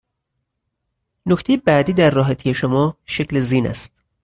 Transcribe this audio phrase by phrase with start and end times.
[1.25, 4.01] نکته بعدی در راحتی شما، شکل زین است.